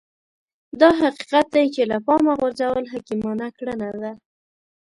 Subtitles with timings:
[0.81, 4.11] دا حقيقت دی چې له پامه غورځول حکيمانه کړنه ده.